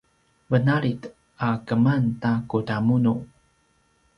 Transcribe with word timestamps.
venalid 0.49 1.01
a 1.47 1.49
keman 1.67 2.03
ta 2.21 2.31
kudamunu 2.49 3.13